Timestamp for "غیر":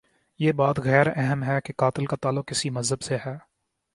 0.79-1.07